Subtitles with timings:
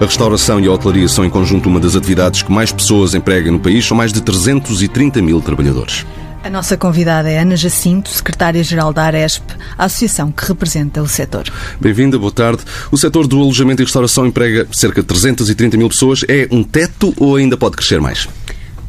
[0.00, 3.52] A restauração e a hotelaria são, em conjunto, uma das atividades que mais pessoas empregam
[3.52, 3.84] no país.
[3.84, 6.06] São mais de 330 mil trabalhadores.
[6.42, 9.42] A nossa convidada é Ana Jacinto, secretária-geral da Aresp,
[9.76, 11.44] a associação que representa o setor.
[11.78, 12.62] Bem-vinda, boa tarde.
[12.90, 16.24] O setor do alojamento e restauração emprega cerca de 330 mil pessoas.
[16.26, 18.26] É um teto ou ainda pode crescer mais?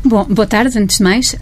[0.03, 1.35] Bom, boa tarde, antes de mais.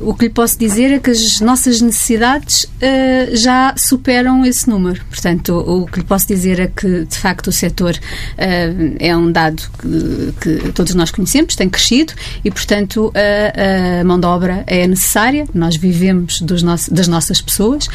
[0.00, 5.00] O que lhe posso dizer é que as nossas necessidades uh, já superam esse número.
[5.04, 9.16] Portanto, o, o, que lhe posso dizer é que, de facto, o setor uh, é
[9.16, 12.14] um dado que, que, todos nós conhecemos, tem crescido
[12.44, 15.46] e, portanto, a, a mão de obra é necessária.
[15.54, 17.90] Nós vivemos nosso, das nossas pessoas uh,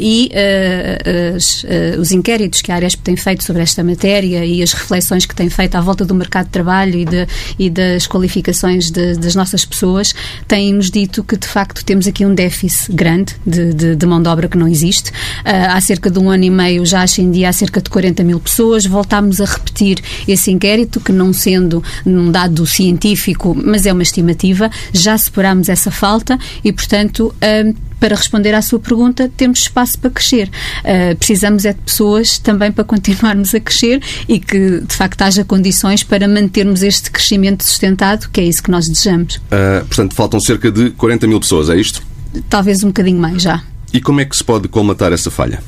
[0.00, 0.32] e
[1.36, 1.64] as,
[1.96, 5.48] os inquéritos que a Aresp tem feito sobre esta matéria e as reflexões que tem
[5.48, 9.64] feito à volta do mercado de trabalho e, de, e das qualificações de das nossas
[9.64, 10.14] pessoas
[10.46, 14.28] têm-nos dito que, de facto, temos aqui um déficit grande de, de, de mão de
[14.28, 15.10] obra que não existe.
[15.10, 18.40] Uh, há cerca de um ano e meio já ascendia a cerca de 40 mil
[18.40, 18.84] pessoas.
[18.84, 24.70] Voltámos a repetir esse inquérito, que não sendo um dado científico, mas é uma estimativa,
[24.92, 30.10] já superámos essa falta e, portanto, uh, para responder à sua pergunta, temos espaço para
[30.10, 30.50] crescer.
[30.80, 35.44] Uh, precisamos é de pessoas também para continuarmos a crescer e que, de facto, haja
[35.44, 39.36] condições para mantermos este crescimento sustentado, que é isso que nós desejamos.
[39.36, 42.02] Uh, portanto, faltam cerca de 40 mil pessoas, é isto?
[42.50, 43.62] Talvez um bocadinho mais já.
[43.92, 45.62] E como é que se pode colmatar essa falha?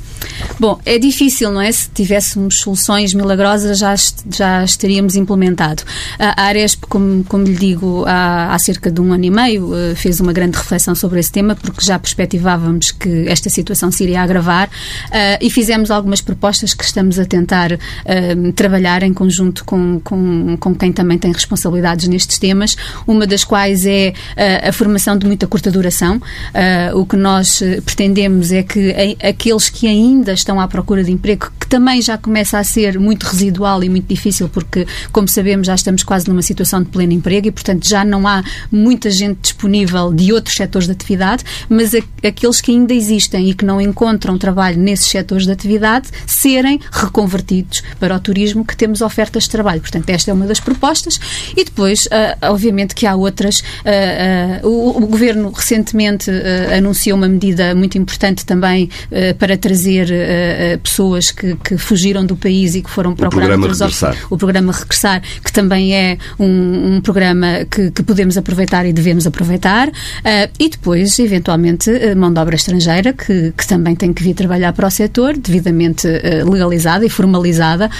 [0.58, 1.70] Bom, é difícil, não é?
[1.72, 3.94] Se tivéssemos soluções milagrosas, já,
[4.30, 5.82] já estaríamos implementado.
[6.18, 9.94] A Aresp, como, como lhe digo, há, há cerca de um ano e meio, eh,
[9.94, 14.22] fez uma grande reflexão sobre esse tema, porque já perspectivávamos que esta situação se iria
[14.22, 20.00] agravar uh, e fizemos algumas propostas que estamos a tentar uh, trabalhar em conjunto com,
[20.02, 25.18] com, com quem também tem responsabilidades nestes temas, uma das quais é uh, a formação
[25.18, 26.20] de muita curta duração.
[26.94, 31.66] o que nós pretendemos é que aqueles que ainda estão à procura de emprego, que
[31.66, 36.02] também já começa a ser muito residual e muito difícil, porque, como sabemos, já estamos
[36.02, 40.32] quase numa situação de pleno emprego e, portanto, já não há muita gente disponível de
[40.32, 45.06] outros setores de atividade, mas aqueles que ainda existem e que não encontram trabalho nesses
[45.06, 49.80] setores de atividade serem reconvertidos para o turismo, que temos ofertas de trabalho.
[49.80, 51.18] Portanto, esta é uma das propostas.
[51.56, 53.60] E depois, uh, obviamente, que há outras.
[53.60, 56.30] Uh, uh, o, o, Governo recentemente
[56.76, 58.90] anunciou uma medida muito importante também
[59.38, 63.66] para trazer uh, pessoas que, que, fugiram do país e que foram procurar o programa
[63.68, 64.16] regressar.
[64.30, 69.26] o programa Regressar, que também é um, um programa que, que, podemos aproveitar e devemos
[69.26, 69.92] aproveitar, uh,
[70.58, 74.86] e depois, eventualmente, mão de obra estrangeira, que, que, também tem que vir trabalhar para
[74.86, 77.90] o setor, devidamente uh, legalizada e formalizada,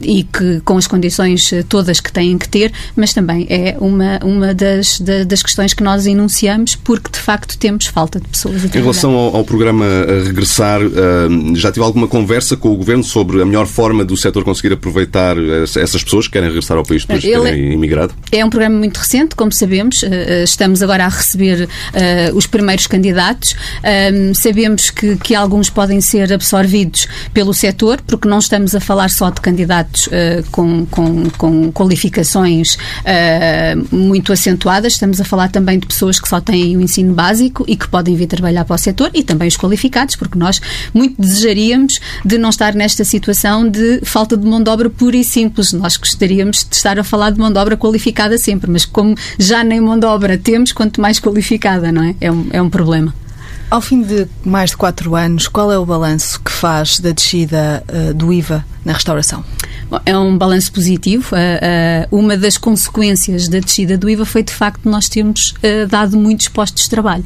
[0.00, 4.54] e que com as condições todas que têm que ter, mas também é uma, uma
[4.54, 8.64] das, das questões que nós enunciamos, porque de facto temos falta de pessoas.
[8.64, 9.84] Em relação ao, ao programa
[10.24, 10.80] Regressar,
[11.54, 15.36] já tive alguma conversa com o Governo sobre a melhor forma do setor conseguir aproveitar
[15.62, 18.14] essas pessoas que querem regressar ao país depois de terem imigrado?
[18.32, 20.02] É um programa muito recente, como sabemos.
[20.02, 21.68] Eh, eh, estamos agora a receber
[22.34, 23.54] os primeiros candidatos.
[24.34, 29.30] Sabemos que, que alguns podem ser absorvidos pelo setor, porque não estamos a falar só
[29.30, 30.08] de candidatos
[30.50, 32.78] com, com, com, qualificações
[33.90, 37.76] muito acentuadas, estamos a falar também de pessoas que só têm o ensino básico e
[37.76, 40.60] que podem vir trabalhar para o setor e também os qualificados, porque nós
[41.00, 45.24] muito desejaríamos de não estar nesta situação de falta de mão de obra pura e
[45.24, 45.72] simples.
[45.72, 49.64] Nós gostaríamos de estar a falar de mão de obra qualificada sempre, mas como já
[49.64, 52.14] nem mão de obra temos, quanto mais qualificada, não é?
[52.20, 53.14] É um, é um problema.
[53.70, 57.82] Ao fim de mais de quatro anos, qual é o balanço que faz da descida
[57.88, 59.44] uh, do IVA na restauração?
[60.04, 61.34] É um balanço positivo.
[62.10, 66.48] uma das consequências da descida do IVA foi, de facto, nós termos eh, dado muitos
[66.48, 67.24] postos de trabalho.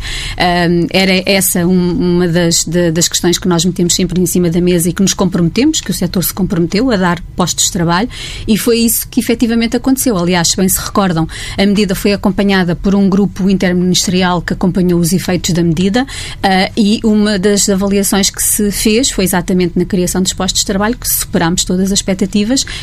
[0.90, 4.92] era essa uma das, das questões que nós metemos sempre em cima da mesa e
[4.92, 8.08] que nos comprometemos, que o setor se comprometeu a dar postos de trabalho
[8.46, 10.16] e foi isso que efetivamente aconteceu.
[10.16, 15.00] Aliás, se bem se recordam, a medida foi acompanhada por um grupo interministerial que acompanhou
[15.00, 16.06] os efeitos da medida
[16.76, 20.96] e uma das avaliações que se fez foi exatamente na criação dos postos de trabalho
[20.96, 22.33] que superámos todas as expectativas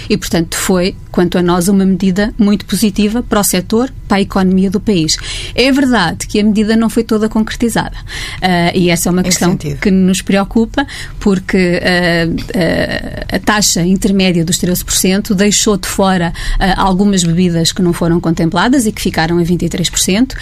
[0.10, 4.22] e, portanto, foi, quanto a nós, uma medida muito positiva para o setor, para a
[4.22, 5.14] economia do país.
[5.56, 9.56] É verdade que a medida não foi toda concretizada uh, e essa é uma questão
[9.56, 10.86] que nos preocupa
[11.20, 16.34] porque uh, uh, a taxa intermédia dos 13% deixou de fora
[16.76, 20.34] algumas bebidas que não foram contempladas e que ficaram a 23%.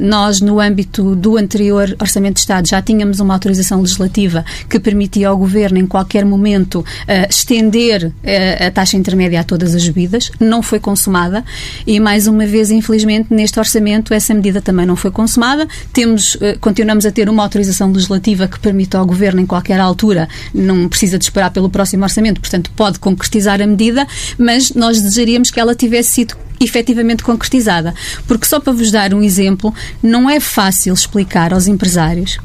[0.00, 5.28] nós, no âmbito do anterior Orçamento de Estado, já tínhamos uma autorização legislativa que permitia
[5.28, 6.84] ao Governo, em qualquer momento,
[7.28, 11.44] estender a, a taxa intermédia a todas as bebidas, não foi consumada
[11.86, 15.66] e, mais uma vez, infelizmente, neste orçamento, essa medida também não foi consumada.
[15.92, 20.88] Temos, continuamos a ter uma autorização legislativa que permite ao Governo, em qualquer altura, não
[20.88, 24.06] precisa de esperar pelo próximo orçamento, portanto, pode concretizar a medida,
[24.38, 27.94] mas nós desejaríamos que ela tivesse sido efetivamente concretizada.
[28.26, 29.72] Porque, só para vos dar um exemplo,
[30.02, 32.38] não é fácil explicar aos empresários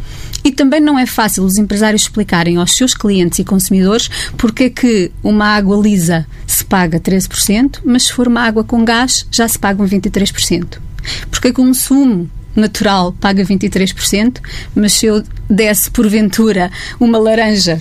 [0.43, 4.69] e também não é fácil os empresários explicarem aos seus clientes e consumidores porque é
[4.69, 9.47] que uma água lisa se paga 13%, mas se for uma água com gás já
[9.47, 10.79] se pagam 23%.
[11.29, 11.61] Porque é que
[12.55, 14.39] natural paga 23%,
[14.75, 17.77] mas se eu desse porventura uma laranja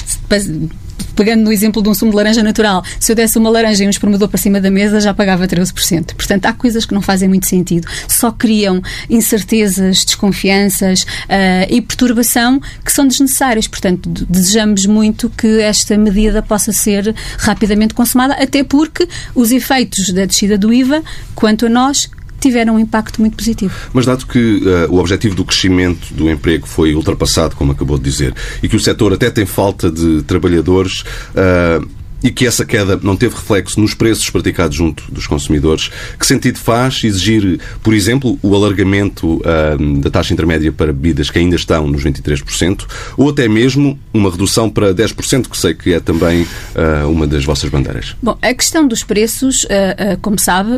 [1.15, 3.87] pegando no exemplo de um sumo de laranja natural, se eu desse uma laranja e
[3.87, 6.15] um espremedor para cima da mesa, já pagava 13%.
[6.15, 7.89] Portanto, há coisas que não fazem muito sentido.
[8.09, 13.67] Só criam incertezas, desconfianças uh, e perturbação que são desnecessárias.
[13.67, 20.25] Portanto, desejamos muito que esta medida possa ser rapidamente consumada, até porque os efeitos da
[20.25, 21.03] descida do IVA,
[21.35, 22.09] quanto a nós,
[22.43, 23.73] tiveram um impacto muito positivo.
[23.93, 28.05] Mas dado que uh, o objetivo do crescimento do emprego foi ultrapassado, como acabou de
[28.05, 31.05] dizer, e que o setor até tem falta de trabalhadores,
[31.35, 31.87] uh,
[32.23, 36.59] e que essa queda não teve reflexo nos preços praticados junto dos consumidores, que sentido
[36.59, 41.87] faz exigir, por exemplo, o alargamento uh, da taxa intermédia para bebidas que ainda estão
[41.87, 42.85] nos 23%,
[43.17, 47.45] ou até mesmo uma redução para 10%, que sei que é também uh, uma das
[47.45, 48.15] vossas bandeiras?
[48.23, 50.73] Bom, a questão dos preços, uh, como sabe,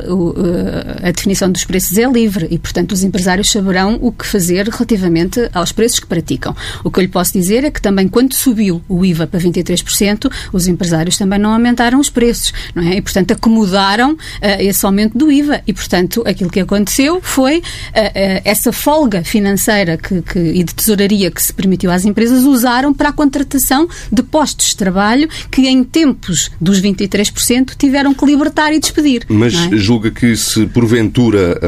[1.03, 5.49] a definição dos preços é livre e, portanto, os empresários saberão o que fazer relativamente
[5.53, 6.55] aos preços que praticam.
[6.83, 10.31] O que eu lhe posso dizer é que também quando subiu o IVA para 23%,
[10.53, 12.97] os empresários também também não aumentaram os preços, não é?
[12.97, 14.19] E, portanto, acomodaram uh,
[14.61, 15.63] esse aumento do IVA.
[15.67, 17.63] E, portanto, aquilo que aconteceu foi uh, uh,
[18.45, 23.09] essa folga financeira que, que, e de tesouraria que se permitiu às empresas usaram para
[23.09, 28.79] a contratação de postos de trabalho que, em tempos dos 23%, tiveram que libertar e
[28.79, 29.25] despedir.
[29.29, 29.77] Mas é?
[29.77, 31.59] julga que se porventura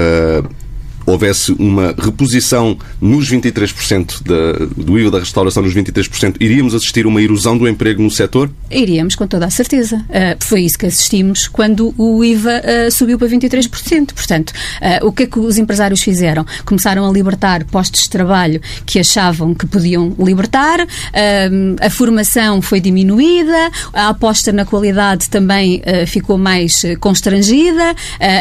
[1.07, 7.09] houvesse uma reposição nos 23% da, do IVA da restauração nos 23%, iríamos assistir a
[7.09, 8.51] uma erosão do emprego no setor?
[8.71, 9.97] Iríamos, com toda a certeza.
[10.09, 14.13] Uh, foi isso que assistimos quando o IVA uh, subiu para 23%.
[14.13, 16.45] Portanto, uh, o que é que os empresários fizeram?
[16.65, 20.87] Começaram a libertar postos de trabalho que achavam que podiam libertar,
[21.81, 27.95] a formação foi diminuída, a aposta na qualidade também ficou mais constrangida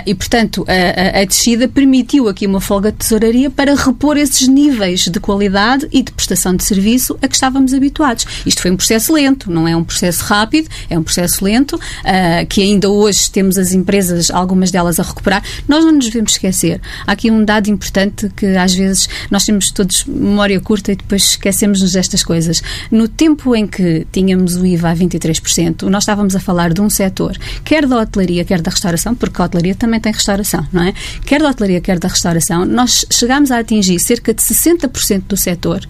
[0.06, 4.16] e, portanto, a, a, a descida permitiu aqui uma uma folga de tesouraria para repor
[4.16, 8.26] esses níveis de qualidade e de prestação de serviço a que estávamos habituados.
[8.46, 12.46] Isto foi um processo lento, não é um processo rápido, é um processo lento, uh,
[12.48, 15.44] que ainda hoje temos as empresas, algumas delas a recuperar.
[15.68, 16.80] Nós não nos devemos esquecer.
[17.06, 21.24] Há aqui um dado importante que às vezes nós temos todos memória curta e depois
[21.32, 22.62] esquecemos-nos destas coisas.
[22.90, 26.90] No tempo em que tínhamos o IVA a 23%, nós estávamos a falar de um
[26.90, 30.94] setor, quer da hotelaria, quer da restauração, porque a hotelaria também tem restauração, não é?
[31.26, 35.86] Quer da hotelaria, quer da restauração, nós chegámos a atingir cerca de 60% do setor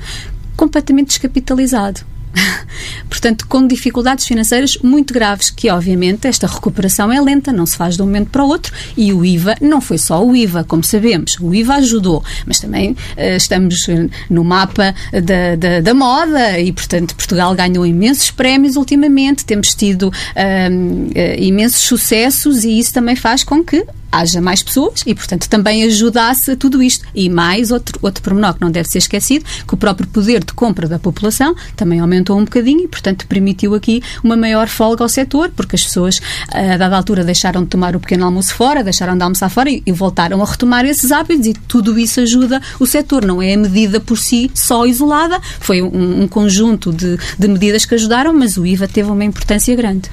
[0.56, 2.02] completamente descapitalizado.
[3.10, 7.96] Portanto, com dificuldades financeiras muito graves, que obviamente esta recuperação é lenta, não se faz
[7.96, 10.84] de um momento para o outro, e o IVA não foi só o IVA, como
[10.84, 12.96] sabemos, o IVA ajudou, mas também uh,
[13.38, 13.88] estamos
[14.30, 20.10] no mapa da, da, da, moda e, portanto, Portugal ganhou imensos prémios ultimamente, temos tido
[20.10, 23.86] uh, uh, imensos sucessos e isso também faz com que
[24.20, 27.06] haja mais pessoas e, portanto, também ajudasse a tudo isto.
[27.14, 30.54] E mais outro, outro pormenor que não deve ser esquecido, que o próprio poder de
[30.54, 35.10] compra da população também aumentou um bocadinho e, portanto, permitiu aqui uma maior folga ao
[35.10, 36.20] setor, porque as pessoas,
[36.51, 39.84] a dada altura, deixaram de tomar o pequeno almoço fora, deixaram de almoçar fora e,
[39.86, 43.25] e voltaram a retomar esses hábitos e tudo isso ajuda o setor.
[43.25, 47.86] Não é a medida por si só isolada, foi um, um conjunto de, de medidas
[47.86, 50.10] que ajudaram, mas o IVA teve uma importância grande.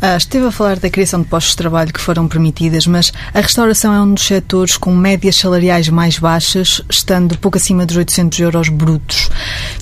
[0.00, 3.40] Ah, esteve a falar da criação de postos de trabalho que foram permitidas, mas a
[3.40, 8.38] restauração é um dos setores com médias salariais mais baixas, estando pouco acima dos 800
[8.40, 9.30] euros brutos.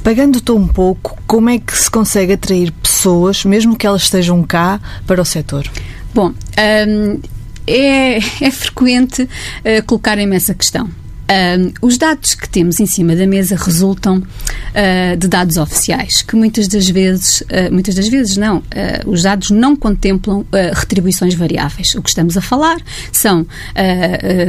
[0.05, 4.81] Pagando tão pouco, como é que se consegue atrair pessoas, mesmo que elas estejam cá,
[5.05, 5.69] para o setor?
[6.15, 7.21] Bom, hum,
[7.67, 10.89] é, é frequente uh, colocarem-me essa questão.
[11.25, 16.37] Uh, os dados que temos em cima da mesa resultam uh, de dados oficiais, que
[16.37, 18.63] muitas das vezes, uh, muitas das vezes não,
[19.07, 21.95] os dados não contemplam retribuições variáveis.
[21.95, 22.77] O que estamos a falar
[23.13, 23.47] são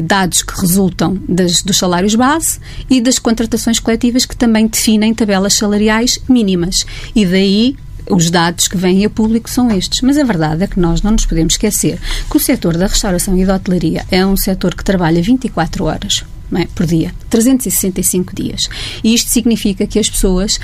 [0.04, 5.54] dados que resultam das, dos salários base e das contratações coletivas que também definem tabelas
[5.54, 6.86] salariais mínimas.
[7.16, 7.76] E daí
[8.10, 10.02] os dados que vêm a público são estes.
[10.02, 13.38] Mas a verdade é que nós não nos podemos esquecer que o setor da restauração
[13.38, 16.24] e da hotelaria é um setor que trabalha 24 horas
[16.54, 16.66] é?
[16.76, 18.70] por dia, 365 dias.
[19.04, 20.60] E isto significa que as pessoas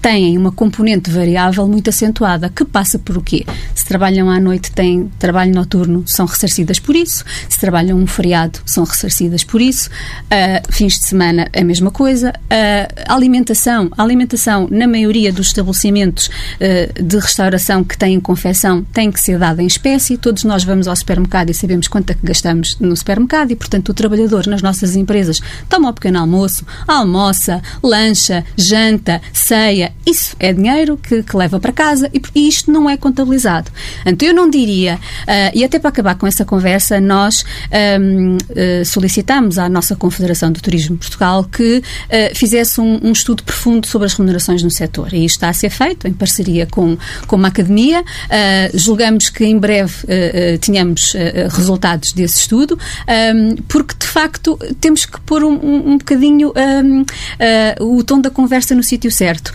[0.00, 3.44] têm uma componente variável muito acentuada, que passa por o quê?
[3.74, 7.24] Se trabalham à noite, têm trabalho noturno, são ressarcidas por isso.
[7.48, 9.90] Se trabalham um feriado, são ressarcidas por isso.
[9.90, 12.30] Uh, fins de semana, a mesma coisa.
[12.30, 13.90] Uh, alimentação.
[13.96, 19.38] A alimentação, na maioria dos estabelecimentos uh, de restauração que têm confecção, tem que ser
[19.38, 20.16] dada em espécie.
[20.16, 23.90] Todos nós vamos ao supermercado e sabemos quanto é que gastamos no supermercado e, portanto,
[23.90, 29.89] o trabalhador nas nossas empresas toma um pequeno almoço, almoça, lancha, janta, ceia.
[30.06, 33.70] Isso é dinheiro que, que leva para casa e, e, isto não é contabilizado.
[34.04, 37.44] Então, eu não diria, uh, e até para acabar com essa conversa, nós
[38.00, 42.98] um, uh, eh, solicitamos à nossa Confederação do Turismo de Portugal que uh, fizesse um,
[43.02, 45.12] um, estudo profundo sobre as remunerações no setor.
[45.12, 48.02] E isto está a ser feito em parceria com, com uma academia.
[48.74, 49.94] julgamos que em breve
[50.60, 51.14] tenhamos
[51.50, 52.78] resultados desse estudo,
[53.34, 56.52] um, porque de facto temos que pôr um, um, um bocadinho
[57.80, 59.52] o tom da conversa no sítio certo.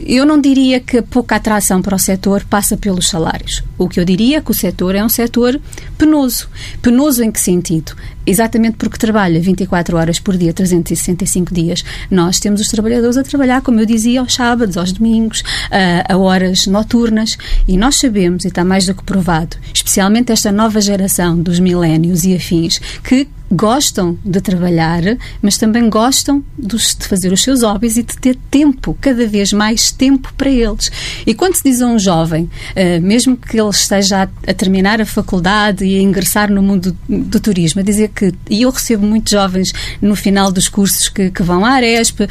[0.00, 3.62] Eu não diria que pouca atração para o setor passa pelos salários.
[3.78, 5.60] O que eu diria é que o setor é um setor
[5.96, 6.48] penoso.
[6.80, 7.94] Penoso em que sentido?
[8.26, 11.84] Exatamente porque trabalha 24 horas por dia, 365 dias.
[12.10, 16.16] Nós temos os trabalhadores a trabalhar, como eu dizia, aos sábados, aos domingos, a, a
[16.16, 17.36] horas noturnas.
[17.66, 22.24] E nós sabemos, e está mais do que provado, especialmente esta nova geração dos milénios
[22.24, 25.02] e afins, que gostam de trabalhar,
[25.42, 29.92] mas também gostam de fazer os seus hobbies e de ter tempo, cada vez mais
[29.92, 30.90] tempo para eles.
[31.26, 35.06] E quando se diz a um jovem, eh, mesmo que ele esteja a terminar a
[35.06, 39.32] faculdade e a ingressar no mundo do turismo, a dizer que, e eu recebo muitos
[39.32, 42.26] jovens no final dos cursos que, que vão à Aresp uh,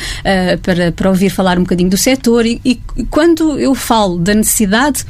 [0.61, 5.05] para, para ouvir falar um bocadinho do setor, e, e quando eu falo da necessidade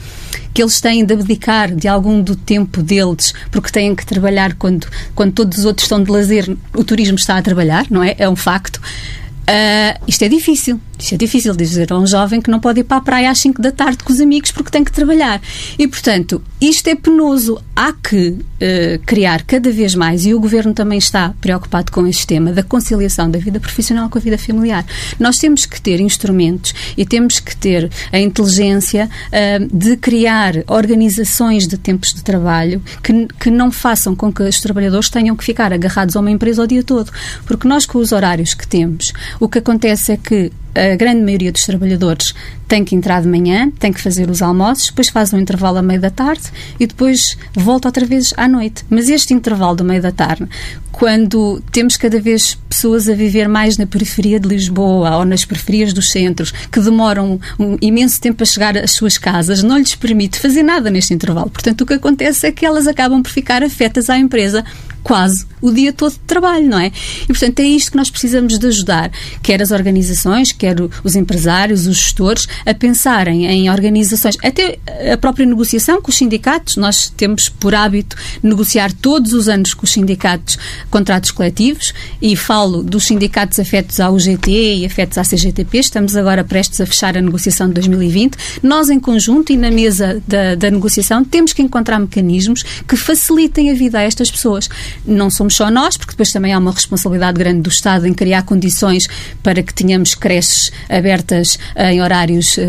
[0.54, 4.88] que eles têm de abdicar de algum do tempo deles, porque têm que trabalhar quando,
[5.16, 8.16] quando todos os outros estão de lazer, o turismo está a trabalhar, não é?
[8.18, 8.78] É um facto.
[8.78, 10.80] Uh, isto é difícil.
[11.02, 13.40] Isto é difícil dizer a um jovem que não pode ir para a praia às
[13.40, 15.42] 5 da tarde com os amigos porque tem que trabalhar.
[15.78, 17.60] E, portanto, isto é penoso.
[17.76, 22.28] Há que uh, criar cada vez mais, e o Governo também está preocupado com este
[22.28, 24.86] tema, da conciliação da vida profissional com a vida familiar.
[25.20, 31.68] Nós temos que ter instrumentos e temos que ter a inteligência uh, de criar organizações
[31.68, 35.74] de tempos de trabalho que, que não façam com que os trabalhadores tenham que ficar
[35.74, 37.12] agarrados a uma empresa o dia todo.
[37.48, 41.52] Porque nós, com os horários que temos, o que acontece é que a grande maioria
[41.52, 42.34] dos trabalhadores
[42.68, 45.82] tem que entrar de manhã, tem que fazer os almoços, depois faz um intervalo a
[45.82, 46.44] meio da tarde
[46.80, 48.86] e depois volta outra vez à noite.
[48.90, 50.48] Mas este intervalo do meio da tarde,
[50.92, 55.92] quando temos cada vez pessoas a viver mais na periferia de Lisboa ou nas periferias
[55.92, 60.40] dos centros, que demoram um imenso tempo a chegar às suas casas, não lhes permite
[60.40, 61.50] fazer nada neste intervalo.
[61.50, 64.64] Portanto, o que acontece é que elas acabam por ficar afetas à empresa
[65.04, 66.92] quase o dia todo de trabalho, não é?
[67.24, 69.12] E, portanto, é isto que nós precisamos de ajudar,
[69.44, 74.80] quer as organizações, quer os empresários, os gestores, a pensarem em organizações, até
[75.12, 76.78] a própria negociação com os sindicatos.
[76.78, 80.58] Nós temos por hábito negociar todos os anos com os sindicatos
[80.90, 85.78] contratos coletivos e falo dos sindicatos afetos à UGT e afetos à CGTP.
[85.78, 88.38] Estamos agora prestes a fechar a negociação de 2020.
[88.64, 93.70] Nós, em conjunto e na mesa da, da negociação, temos que encontrar mecanismos que facilitem
[93.70, 94.70] a vida a estas pessoas.
[95.06, 98.44] Não somos só nós, porque depois também há uma responsabilidade grande do Estado em criar
[98.44, 99.08] condições
[99.44, 102.62] para que tenhamos creches abertas em horários uh,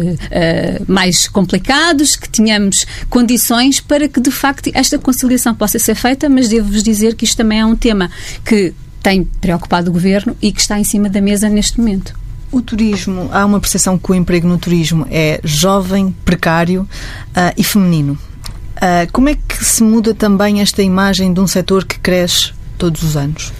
[0.86, 6.48] mais complicados, que tenhamos condições para que, de facto, esta conciliação possa ser feita, mas
[6.48, 8.10] devo-vos dizer que isto também é um tema
[8.44, 12.14] que tem preocupado o Governo e que está em cima da mesa neste momento.
[12.50, 17.64] O turismo, há uma percepção que o emprego no turismo é jovem, precário uh, e
[17.64, 18.18] feminino.
[18.76, 23.02] Uh, como é que se muda também esta imagem de um setor que cresce todos
[23.02, 23.52] os anos?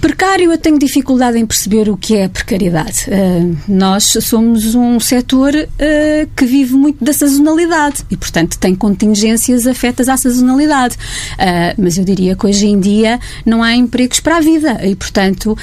[0.00, 3.04] Precário, eu tenho dificuldade em perceber o que é precariedade.
[3.08, 9.66] Uh, nós somos um setor uh, que vive muito da sazonalidade e, portanto, tem contingências
[9.66, 10.96] afetas à sazonalidade.
[11.34, 14.96] Uh, mas eu diria que hoje em dia não há empregos para a vida e,
[14.96, 15.56] portanto,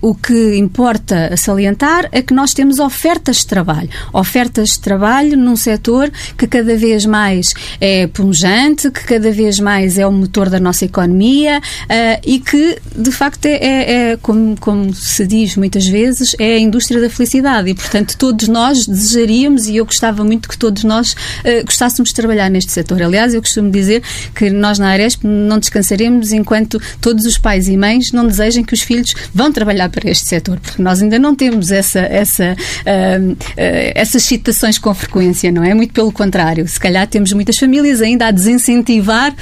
[0.00, 3.90] o que importa salientar é que nós temos ofertas de trabalho.
[4.12, 7.48] Ofertas de trabalho num setor que cada vez mais
[7.80, 11.60] é punjante, que cada vez mais é o motor da nossa economia
[12.24, 17.00] e que, de facto, é, é como, como se diz muitas vezes, é a indústria
[17.00, 21.64] da felicidade e, portanto, todos nós desejaríamos e eu gostava muito que todos nós uh,
[21.64, 23.02] gostássemos de trabalhar neste setor.
[23.02, 24.02] Aliás, eu costumo dizer
[24.34, 28.74] que nós na Aresp não descansaremos enquanto todos os pais e mães não desejem que
[28.74, 33.32] os filhos vão trabalhar para este setor, porque nós ainda não temos essa, essa, uh,
[33.32, 35.74] uh, essas citações com frequência, não é?
[35.74, 36.66] Muito pelo contrário.
[36.68, 39.34] Se calhar temos muitas famílias ainda a desincentivar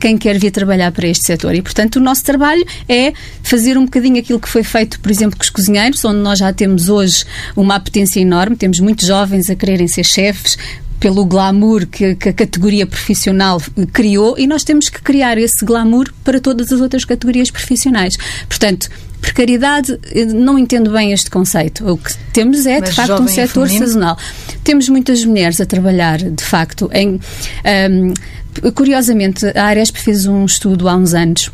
[0.00, 3.12] quem quer vir trabalhar para este setor e, portanto, o nosso trabalho é
[3.42, 6.52] fazer um bocadinho aquilo que foi feito, por exemplo, com os cozinheiros, onde nós já
[6.52, 7.24] temos hoje
[7.56, 10.56] uma apetência enorme, temos muitos jovens a quererem ser chefes,
[11.02, 13.60] pelo glamour que, que, a categoria profissional
[13.92, 18.16] criou e nós temos que criar esse glamour para todas as outras categorias profissionais.
[18.48, 18.88] Portanto,
[19.20, 19.98] precariedade,
[20.32, 21.90] não entendo bem este conceito.
[21.90, 24.16] O que temos é, Mas de facto, um setor sazonal.
[24.62, 27.20] Temos muitas mulheres a trabalhar, de facto, em.
[27.90, 28.14] Um,
[28.72, 31.50] curiosamente, a Aresp fez um estudo há uns anos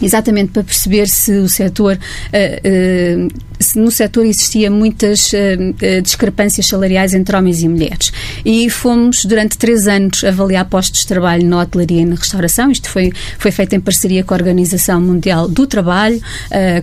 [0.00, 3.28] exatamente para perceber se o setor, uh, uh,
[3.58, 8.12] se no setor existia muitas uh, discrepâncias salariais entre homens e mulheres.
[8.44, 12.70] E fomos, durante três anos, avaliar postos de trabalho na hotelaria e na restauração.
[12.70, 16.20] Isto foi, foi feito em parceria com a Organização Mundial do Trabalho,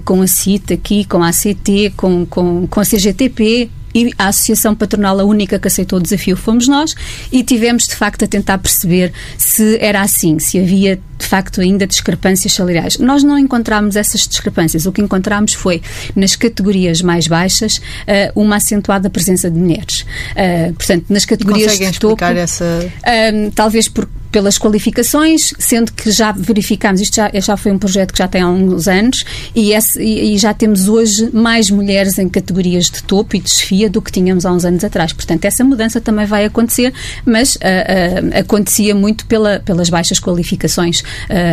[0.05, 4.75] com a CIT aqui, com a ACT, com, com, com a CGTP, e a Associação
[4.75, 6.93] Patronal, a única que aceitou o desafio, fomos nós
[7.31, 11.87] e tivemos, de facto, a tentar perceber se era assim, se havia, de facto, ainda
[11.87, 12.99] discrepâncias salariais.
[12.99, 14.85] Nós não encontramos essas discrepâncias.
[14.85, 15.81] O que encontramos foi,
[16.15, 20.05] nas categorias mais baixas, eh, uma acentuada presença de mulheres.
[20.35, 22.13] Eh, portanto, nas categorias Conseguem de topo...
[22.13, 22.91] explicar essa...
[23.03, 28.11] Eh, talvez por pelas qualificações, sendo que já verificamos, isto já, já foi um projeto
[28.11, 29.23] que já tem há uns anos,
[29.55, 33.45] e, esse, e, e já temos hoje mais mulheres em categorias de topo e de
[33.45, 35.13] desfia do que tínhamos há uns anos atrás.
[35.13, 36.93] Portanto, essa mudança também vai acontecer,
[37.25, 41.03] mas uh, uh, acontecia muito pela, pelas baixas qualificações uh,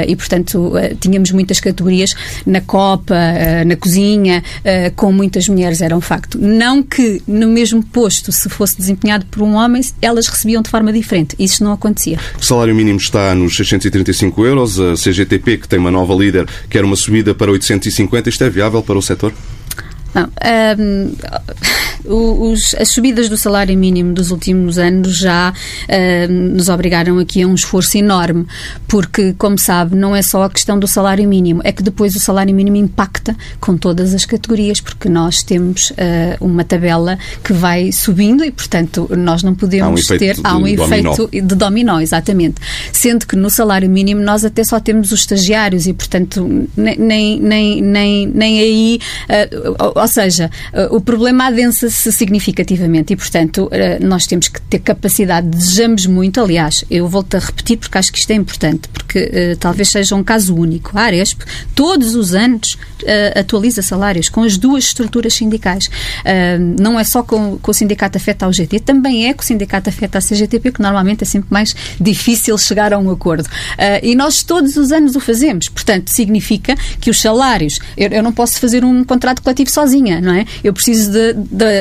[0.07, 2.15] e, portanto, tínhamos muitas categorias
[2.47, 3.15] na copa,
[3.67, 4.43] na cozinha,
[4.97, 6.39] com muitas mulheres, era um facto.
[6.39, 10.93] Não que no mesmo posto, se fosse desempenhado por um homem, elas recebiam de forma
[10.93, 11.35] diferente.
[11.39, 12.19] Isso não acontecia.
[12.41, 14.81] Salário mínimo está nos 635 euros.
[14.81, 18.29] A CGTP, que tem uma nova líder, quer uma subida para 850.
[18.29, 19.33] Isto é viável para o setor?
[20.15, 20.31] Não.
[20.79, 21.13] Um,
[22.07, 25.53] os, as subidas do salário mínimo dos últimos anos já
[26.29, 28.47] um, nos obrigaram aqui a um esforço enorme,
[28.87, 32.21] porque, como sabe, não é só a questão do salário mínimo, é que depois o
[32.21, 35.95] salário mínimo impacta com todas as categorias, porque nós temos uh,
[36.41, 40.37] uma tabela que vai subindo e, portanto, nós não podemos há um ter.
[40.45, 42.57] Há um efeito de dominó, exatamente.
[42.93, 47.83] Sendo que no salário mínimo nós até só temos os estagiários e, portanto, nem, nem,
[47.83, 48.99] nem, nem aí.
[49.29, 54.79] Uh, ou seja, eh, o problema adensa-se significativamente e, portanto, eh, nós temos que ter
[54.79, 59.19] capacidade, desejamos muito, aliás, eu volto a repetir porque acho que isto é importante, porque
[59.19, 60.97] uh, talvez seja um caso único.
[60.99, 61.41] A Aresp,
[61.75, 62.77] todos os anos,
[63.35, 65.91] atualiza salários com as duas estruturas sindicais.
[66.81, 69.91] Não é só com, com o sindicato afeta ao GT, também é com o sindicato
[69.91, 73.49] afeta à CGTP, que normalmente é sempre mais difícil chegar a um acordo.
[74.03, 75.69] e nós todos os anos o fazemos.
[75.69, 80.21] Portanto, significa que os salários, eu, eu não posso fazer um contrato coletivo sozinho sozinha,
[80.21, 80.45] não é?
[80.63, 81.11] Eu preciso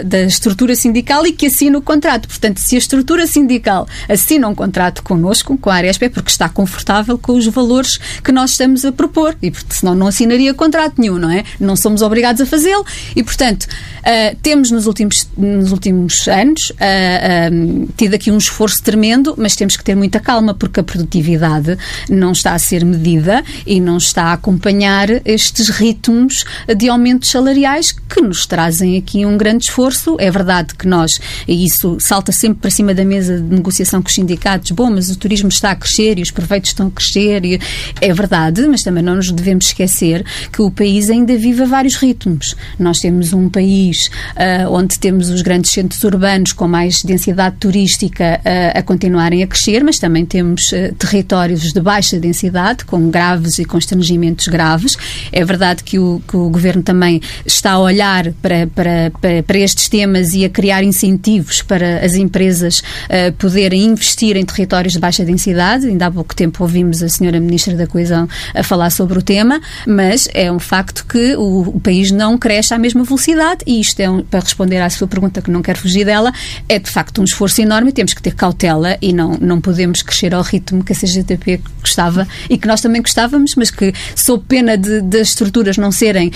[0.03, 2.27] da estrutura sindical e que assine o contrato.
[2.27, 6.47] Portanto, se a estrutura sindical assina um contrato connosco, com a Aresp, é porque está
[6.47, 9.35] confortável com os valores que nós estamos a propor.
[9.41, 11.43] E porque senão não assinaria contrato nenhum, não é?
[11.59, 12.85] Não somos obrigados a fazê-lo.
[13.15, 19.33] E, portanto, uh, temos nos últimos, nos últimos anos uh, tido aqui um esforço tremendo,
[19.37, 21.77] mas temos que ter muita calma porque a produtividade
[22.09, 26.45] não está a ser medida e não está a acompanhar estes ritmos
[26.75, 30.15] de aumentos salariais que nos trazem aqui um grande esforço.
[30.19, 34.07] É verdade que nós, e isso salta sempre para cima da mesa de negociação com
[34.07, 37.45] os sindicatos, bom, mas o turismo está a crescer e os proveitos estão a crescer,
[37.45, 37.59] e
[38.01, 41.95] é verdade, mas também não nos devemos esquecer que o país ainda vive a vários
[41.95, 42.55] ritmos.
[42.77, 48.39] Nós temos um país uh, onde temos os grandes centros urbanos com mais densidade turística
[48.39, 53.59] uh, a continuarem a crescer, mas também temos uh, territórios de baixa densidade, com graves
[53.59, 54.97] e constrangimentos graves.
[55.31, 59.11] É verdade que o, que o governo também está a olhar para, para,
[59.43, 64.93] para, estes temas e a criar incentivos para as empresas uh, poderem investir em territórios
[64.93, 65.87] de baixa densidade.
[65.87, 69.61] Ainda há pouco tempo ouvimos a senhora Ministra da Coesão a falar sobre o tema,
[69.87, 73.99] mas é um facto que o, o país não cresce à mesma velocidade e isto
[73.99, 76.33] é, um, para responder à sua pergunta, que não quero fugir dela,
[76.67, 80.01] é de facto um esforço enorme e temos que ter cautela e não, não podemos
[80.01, 84.43] crescer ao ritmo que a CGTP gostava e que nós também gostávamos, mas que sob
[84.47, 86.31] pena das estruturas não serem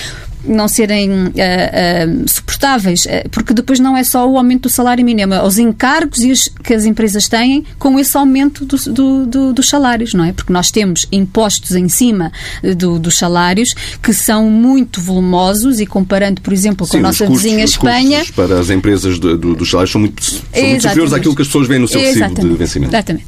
[0.47, 5.33] não serem uh, suportáveis, uh, porque depois não é só o aumento do salário mínimo,
[5.33, 10.13] é os encargos que as empresas têm com esse aumento do, do, do, dos salários,
[10.13, 10.33] não é?
[10.33, 12.31] Porque nós temos impostos em cima
[12.75, 17.43] dos salários que são muito volumosos e comparando, por exemplo, com Sim, a nossa custos,
[17.43, 18.25] vizinha Espanha.
[18.35, 21.67] para as empresas do, dos salários são muito, são muito superiores àquilo que as pessoas
[21.67, 22.93] veem no seu recibo de vencimento.
[22.93, 23.27] Exatamente.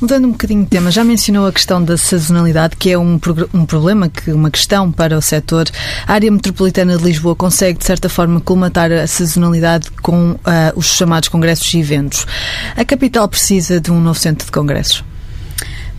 [0.00, 3.18] Mudando um bocadinho de tema, já mencionou a questão da sazonalidade, que é um,
[3.54, 5.66] um problema, que uma questão para o setor.
[6.06, 10.38] A área metropolitana de Lisboa consegue, de certa forma, colmatar a sazonalidade com uh,
[10.76, 12.24] os chamados congressos e eventos.
[12.76, 15.02] A capital precisa de um novo centro de congressos?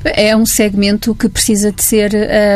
[0.03, 2.11] É um segmento que precisa de ser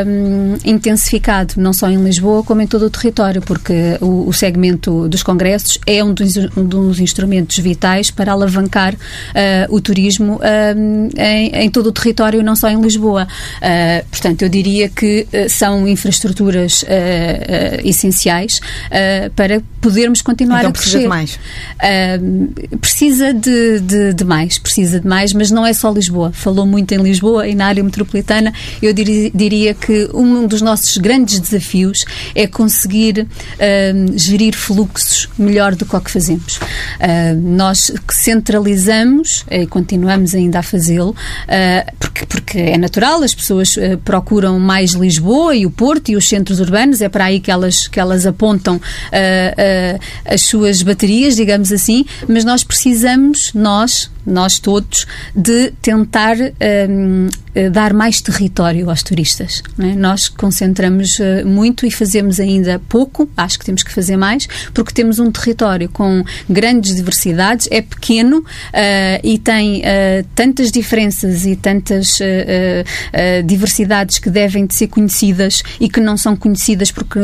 [0.05, 5.07] um, intensificado, não só em Lisboa, como em todo o território, porque o, o segmento
[5.07, 8.97] dos congressos é um dos, um dos, instrumentos vitais para alavancar uh,
[9.69, 10.39] o turismo
[10.75, 13.27] um, em, em, todo o território, não só em Lisboa.
[13.57, 16.83] Uh, portanto, eu diria que uh, são infraestruturas
[17.83, 18.59] essenciais
[19.35, 20.89] para podermos continuar então, a crescer.
[20.89, 21.39] Precisa de mais.
[22.81, 26.31] precisa de, de, de mais, precisa de mais, mas não é só Lisboa.
[26.33, 28.53] Falou muito em Lisboa e na área metropolitana.
[28.81, 35.85] Eu diria, que um dos nossos grandes desafios é conseguir uh, gerir fluxos melhor do
[35.85, 36.57] que o que fazemos.
[36.57, 43.75] Uh, nós centralizamos e continuamos ainda a fazê-lo, uh, porque, porque é natural, as pessoas
[44.03, 47.87] procuram mais Lisboa e o Porto e os centros urbanos, é para aí que elas,
[47.87, 48.79] que elas apontam
[50.25, 57.71] as suas baterias, digamos assim, mas nós precisamos, nós, nós todos, de tentar um, eh,
[57.71, 59.63] dar mais território aos turistas.
[59.79, 59.95] É?
[59.95, 64.93] Nós concentramos uh, muito e fazemos ainda pouco, acho que temos que fazer mais, porque
[64.93, 68.43] temos um território com grandes diversidades, é pequeno uh,
[69.23, 72.19] e tem uh, tantas diferenças e tantas
[73.45, 77.19] diversidades que devem de ser conhecidas e que não são conhecidas porque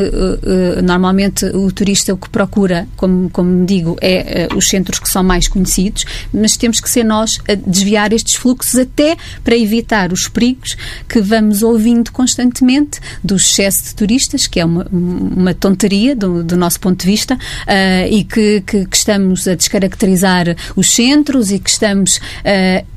[0.82, 5.48] normalmente o turista o que procura, como, como digo, é os centros que são mais
[5.48, 10.76] conhecidos, mas temos que ser nós a desviar estes fluxos até para evitar os perigos
[11.08, 16.56] que vamos ouvindo constantemente do excesso de turistas, que é uma, uma tonteria do, do
[16.56, 21.60] nosso ponto de vista, uh, e que, que, que, estamos a descaracterizar os centros e
[21.60, 22.93] que estamos uh,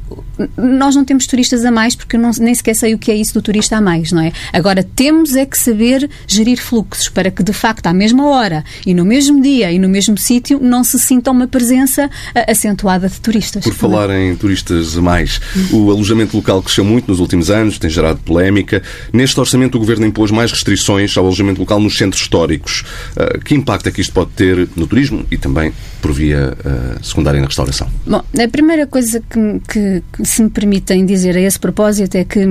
[0.56, 3.16] nós não temos turistas a mais porque eu não, nem sequer sei o que é
[3.16, 4.32] isso do turista a mais, não é?
[4.52, 8.94] Agora, temos é que saber gerir fluxos para que, de facto, à mesma hora e
[8.94, 12.10] no mesmo dia e no mesmo sítio não se sinta uma presença
[12.46, 13.64] acentuada de turistas.
[13.64, 15.40] Por falar em turistas a mais,
[15.72, 18.82] o alojamento local cresceu muito nos últimos anos, tem gerado polémica.
[19.12, 22.84] Neste orçamento, o Governo impôs mais restrições ao alojamento local nos centros históricos.
[23.16, 25.72] Uh, que impacto é que isto pode ter no turismo e também
[26.06, 27.88] por via uh, secundária na restauração?
[28.06, 32.22] Bom, a primeira coisa que, que, que se me permitem dizer a esse propósito, é
[32.22, 32.46] que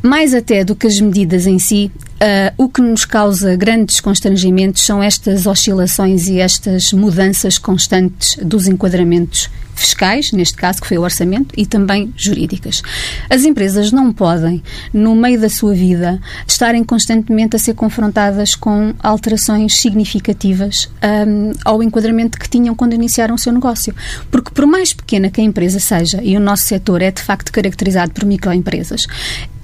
[0.00, 1.90] mais até do que as medidas em si,
[2.22, 8.68] Uh, o que nos causa grandes constrangimentos são estas oscilações e estas mudanças constantes dos
[8.68, 12.82] enquadramentos fiscais, neste caso, que foi o orçamento, e também jurídicas.
[13.28, 18.94] As empresas não podem, no meio da sua vida, estarem constantemente a ser confrontadas com
[19.02, 20.88] alterações significativas
[21.26, 23.94] um, ao enquadramento que tinham quando iniciaram o seu negócio.
[24.30, 27.50] Porque, por mais pequena que a empresa seja, e o nosso setor é de facto
[27.50, 29.06] caracterizado por microempresas,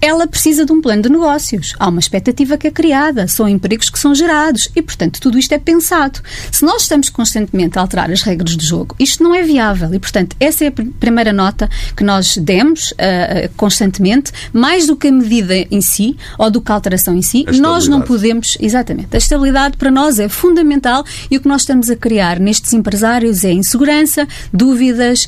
[0.00, 1.74] ela precisa de um plano de negócios.
[1.78, 5.52] Há uma expectativa que é criada, são empregos que são gerados e, portanto, tudo isto
[5.52, 6.20] é pensado.
[6.50, 9.98] Se nós estamos constantemente a alterar as regras do jogo, isto não é viável e,
[9.98, 15.12] portanto, essa é a primeira nota que nós demos uh, constantemente, mais do que a
[15.12, 18.56] medida em si ou do que a alteração em si, nós não podemos.
[18.60, 19.14] Exatamente.
[19.14, 23.44] A estabilidade para nós é fundamental e o que nós estamos a criar nestes empresários
[23.44, 25.26] é insegurança, dúvidas,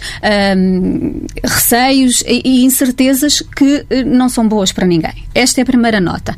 [0.56, 5.24] um, receios e, e incertezas que uh, não são boas boas para ninguém.
[5.35, 6.37] Esta é a primeira nota.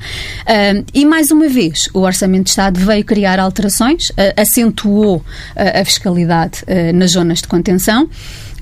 [0.95, 5.25] E, mais uma vez, o Orçamento de Estado veio criar alterações, uh, acentuou uh,
[5.81, 6.63] a fiscalidade
[6.95, 8.09] nas zonas de contenção.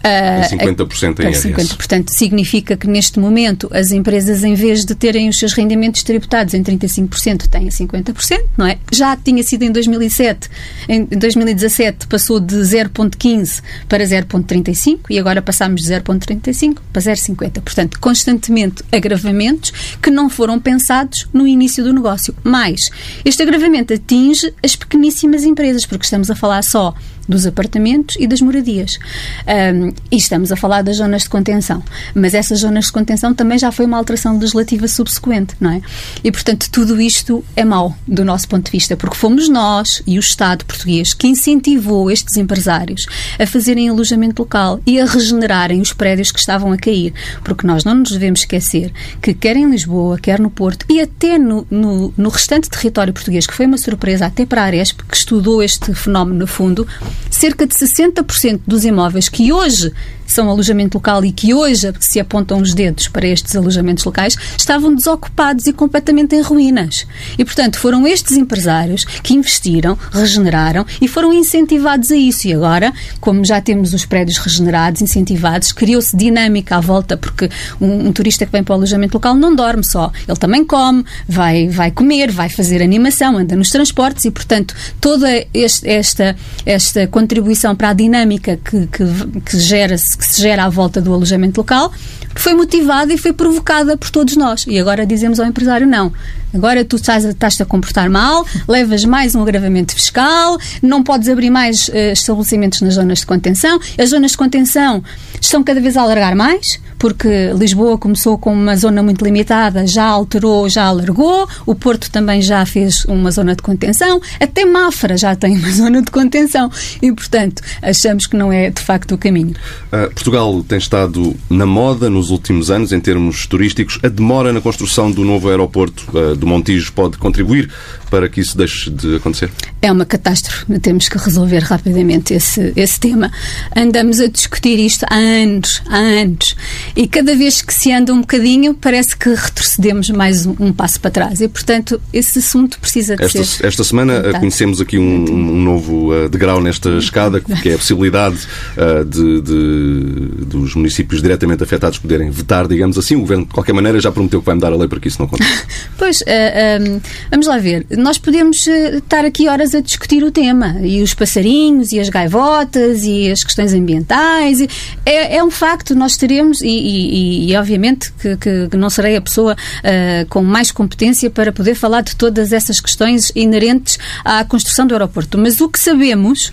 [0.01, 1.49] Uh, 50% em IRS.
[1.49, 1.77] 50%.
[1.77, 6.55] Portanto, significa que neste momento as empresas, em vez de terem os seus rendimentos tributados
[6.55, 8.79] em 35%, têm 50%, não é?
[8.91, 10.49] Já tinha sido em 2007.
[10.89, 17.61] Em 2017 passou de 0,15 para 0,35 e agora passamos de 0,35 para 0,50.
[17.61, 22.35] Portanto, constantemente agravamentos que não foram pensados no início do negócio.
[22.43, 22.81] Mas
[23.25, 26.95] este agravamento atinge as pequeníssimas empresas, porque estamos a falar só
[27.31, 28.99] dos apartamentos e das moradias.
[29.47, 31.83] Um, e estamos a falar das zonas de contenção.
[32.15, 35.81] Mas essas zonas de contenção também já foi uma alteração legislativa subsequente, não é?
[36.23, 40.19] E, portanto, tudo isto é mau do nosso ponto de vista, porque fomos nós e
[40.19, 43.07] o Estado português que incentivou estes empresários
[43.39, 47.15] a fazerem alojamento local e a regenerarem os prédios que estavam a cair.
[47.45, 51.39] Porque nós não nos devemos esquecer que, quer em Lisboa, quer no Porto e até
[51.39, 55.17] no, no, no restante território português, que foi uma surpresa até para a Aresp, que
[55.17, 56.87] estudou este fenómeno no fundo,
[57.31, 59.93] cerca de 60% dos imóveis que hoje
[60.33, 64.95] são alojamento local e que hoje se apontam os dedos para estes alojamentos locais, estavam
[64.95, 67.07] desocupados e completamente em ruínas.
[67.39, 72.49] E, portanto, foram estes empresários que investiram, regeneraram e foram incentivados a isso.
[72.49, 77.49] E agora, como já temos os prédios regenerados, incentivados, criou-se dinâmica à volta, porque
[77.81, 80.13] um, um, turista que vem para o alojamento local não dorme só.
[80.27, 85.29] Ele também come, vai, vai comer, vai fazer animação, anda nos transportes e, portanto, toda
[85.53, 89.05] este, esta, esta contribuição para a dinâmica que, que,
[89.41, 91.93] que, gera, que se gera à volta do alojamento local
[92.35, 94.65] foi motivada e foi provocada por todos nós.
[94.69, 96.13] E agora dizemos ao empresário: não,
[96.55, 101.51] agora tu estás, estás a comportar mal, levas mais um agravamento fiscal, não podes abrir
[101.51, 103.81] mais uh, estabelecimentos nas zonas de contenção.
[103.99, 105.03] As zonas de contenção
[105.41, 110.05] estão cada vez a alargar mais porque Lisboa começou com uma zona muito limitada, já
[110.05, 115.35] alterou, já alargou, o Porto também já fez uma zona de contenção, até Mafra já
[115.35, 119.55] tem uma zona de contenção e, portanto, achamos que não é de facto o caminho.
[119.87, 123.99] Uh, Portugal tem estado na moda nos últimos anos em termos turísticos.
[124.03, 127.71] A demora na construção do novo aeroporto uh, do Montijo pode contribuir
[128.11, 129.51] para que isso deixe de acontecer?
[129.81, 130.67] É uma catástrofe.
[130.81, 133.31] Temos que resolver rapidamente esse, esse tema.
[133.75, 136.57] Andamos a discutir isto há anos, há anos.
[136.97, 141.01] E cada vez que se anda um bocadinho, parece que retrocedemos mais um, um passo
[141.01, 141.41] para trás.
[141.41, 143.67] E, portanto, esse assunto precisa de esta, ser.
[143.67, 144.39] Esta semana tentado.
[144.41, 148.37] conhecemos aqui um, um novo uh, degrau nesta escada, que é a possibilidade
[148.77, 153.15] uh, de, de, dos municípios diretamente afetados poderem vetar, digamos assim.
[153.15, 155.19] O Governo, de qualquer maneira, já prometeu que vai mudar a lei para que isso
[155.19, 155.65] não aconteça.
[155.97, 157.87] pois, uh, um, vamos lá ver.
[157.91, 160.77] Nós podemos estar aqui horas a discutir o tema.
[160.83, 164.61] E os passarinhos, e as gaivotas, e as questões ambientais.
[164.61, 164.69] E,
[165.05, 168.37] é, é um facto, nós teremos, e, e, e, obviamente que,
[168.69, 172.81] que, não serei a pessoa uh, com mais competência para poder falar de todas essas
[172.81, 175.37] questões inerentes à construção do aeroporto.
[175.39, 176.53] Mas o que sabemos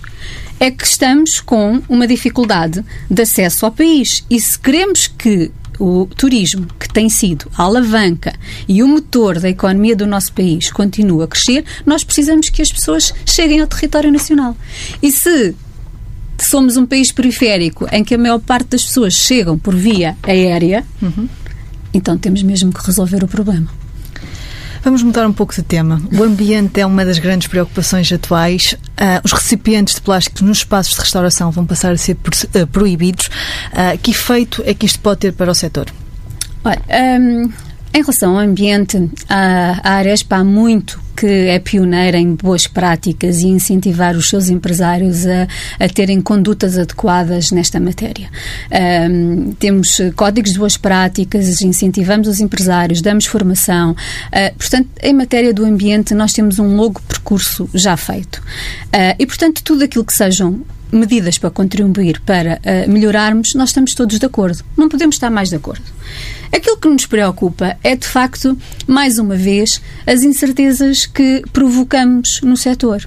[0.60, 4.24] é que estamos com uma dificuldade de acesso ao país.
[4.28, 8.34] E se queremos que o turismo, que tem sido a alavanca
[8.66, 12.70] e o motor da economia do nosso país, continue a crescer, nós precisamos que as
[12.70, 14.56] pessoas cheguem ao território nacional.
[15.02, 15.54] E se
[16.38, 20.84] somos um país periférico em que a maior parte das pessoas chegam por via aérea,
[21.02, 21.28] uhum.
[21.92, 23.77] então temos mesmo que resolver o problema.
[24.82, 26.00] Vamos mudar um pouco de tema.
[26.16, 28.72] O ambiente é uma das grandes preocupações atuais.
[28.72, 33.26] Uh, os recipientes de plástico nos espaços de restauração vão passar a ser uh, proibidos.
[33.26, 35.86] Uh, que efeito é que isto pode ter para o setor?
[36.64, 36.80] Olha,
[37.20, 37.52] um,
[37.94, 43.40] em relação ao ambiente, a, a Arespa há muito que é pioneira em boas práticas
[43.40, 45.48] e incentivar os seus empresários a,
[45.80, 48.30] a terem condutas adequadas nesta matéria.
[49.10, 53.90] Um, temos códigos de boas práticas, incentivamos os empresários, damos formação.
[53.92, 58.36] Uh, portanto, em matéria do ambiente, nós temos um longo percurso já feito.
[58.36, 60.60] Uh, e, portanto, tudo aquilo que sejam
[60.92, 64.64] medidas para contribuir para uh, melhorarmos, nós estamos todos de acordo.
[64.76, 65.97] Não podemos estar mais de acordo.
[66.52, 72.56] Aquilo que nos preocupa é, de facto, mais uma vez, as incertezas que provocamos no
[72.56, 73.06] setor.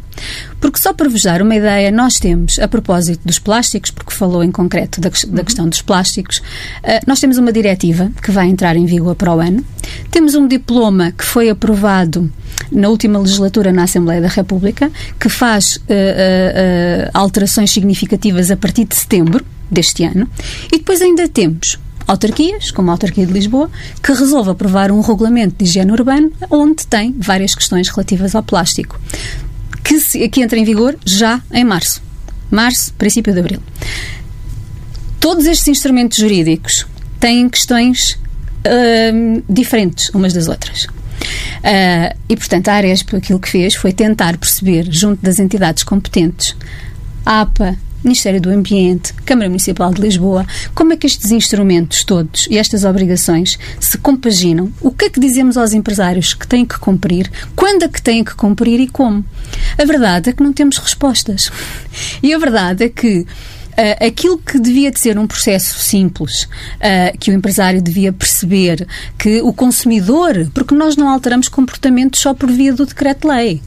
[0.59, 4.43] Porque, só para vos dar uma ideia, nós temos, a propósito dos plásticos, porque falou
[4.43, 5.43] em concreto da, da uhum.
[5.43, 9.39] questão dos plásticos, uh, nós temos uma diretiva que vai entrar em vigor para o
[9.39, 9.65] ano,
[10.11, 12.31] temos um diploma que foi aprovado
[12.71, 18.85] na última legislatura na Assembleia da República, que faz uh, uh, alterações significativas a partir
[18.85, 20.29] de setembro deste ano,
[20.71, 23.69] e depois ainda temos autarquias, como a autarquia de Lisboa,
[24.01, 28.99] que resolve aprovar um regulamento de higiene urbano onde tem várias questões relativas ao plástico,
[29.83, 32.01] que, se, que entra em vigor já em março.
[32.49, 33.61] Março, princípio de abril.
[35.19, 36.85] Todos estes instrumentos jurídicos
[37.19, 38.17] têm questões
[38.65, 40.83] uh, diferentes umas das outras.
[40.83, 46.55] Uh, e, portanto, a Aresp aquilo que fez foi tentar perceber, junto das entidades competentes,
[47.25, 52.47] a APA Ministério do Ambiente, Câmara Municipal de Lisboa, como é que estes instrumentos todos
[52.49, 54.71] e estas obrigações se compaginam?
[54.81, 57.31] O que é que dizemos aos empresários que têm que cumprir?
[57.55, 59.23] Quando é que têm que cumprir e como?
[59.77, 61.51] A verdade é que não temos respostas.
[62.21, 63.25] E a verdade é que
[63.71, 68.85] Uh, aquilo que devia de ser um processo simples, uh, que o empresário devia perceber,
[69.17, 73.61] que o consumidor, porque nós não alteramos comportamentos só por via do decreto-lei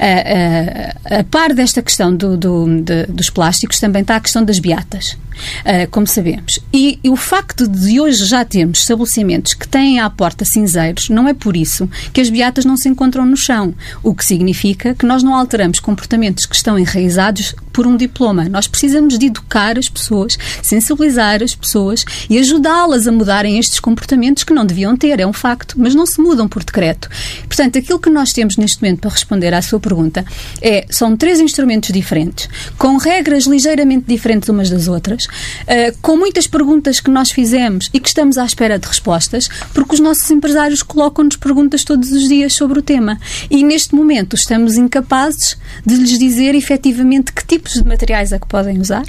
[0.00, 5.16] a, par desta questão do, do, de, dos plásticos, também está a questão das beatas.
[5.60, 6.58] Uh, como sabemos.
[6.72, 11.28] E, e, o facto de hoje já termos estabelecimentos que têm à porta cinzeiros, não
[11.28, 13.74] é por isso que as beatas não se encontram no chão.
[14.02, 18.48] O que significa que nós não alteramos comportamentos que estão enraizados por um diploma.
[18.48, 24.44] Nós precisamos de educar as pessoas, sensibilizar as pessoas e ajudá-las a mudarem estes comportamentos
[24.44, 27.08] que não deviam ter, é um facto, mas não se mudam por decreto.
[27.46, 30.24] Portanto, aquilo que nós temos neste momento para responder à sua pergunta
[30.60, 36.46] é: são três instrumentos diferentes, com regras ligeiramente diferentes umas das outras, uh, com muitas
[36.46, 40.82] perguntas que nós fizemos e que estamos à espera de respostas, porque os nossos empresários
[40.82, 43.18] colocam-nos perguntas todos os dias sobre o tema.
[43.50, 48.46] E neste momento estamos incapazes de lhes dizer efetivamente que tipos de materiais é que
[48.46, 49.04] podem usar,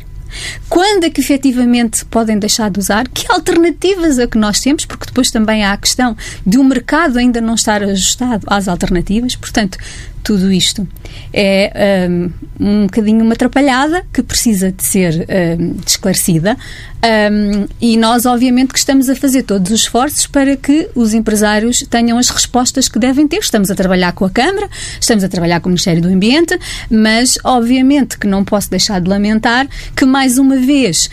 [0.70, 3.08] quando é que efetivamente podem deixar de usar?
[3.08, 4.86] Que alternativas é que nós temos?
[4.86, 9.36] Porque depois também há a questão de o mercado ainda não estar ajustado às alternativas.
[9.36, 9.78] Portanto,
[10.22, 10.88] tudo isto.
[11.34, 15.28] É um, um bocadinho uma atrapalhada que precisa de ser
[15.60, 16.58] um, esclarecida
[17.04, 21.84] um, e nós, obviamente, que estamos a fazer todos os esforços para que os empresários
[21.90, 23.40] tenham as respostas que devem ter.
[23.40, 26.58] Estamos a trabalhar com a Câmara, estamos a trabalhar com o Ministério do Ambiente,
[26.90, 31.10] mas, obviamente, que não posso deixar de lamentar que, mais uma vez,